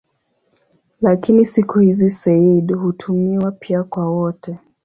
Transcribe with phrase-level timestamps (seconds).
[1.01, 4.57] Lakini siku hizi "sayyid" hutumiwa pia kwa wote.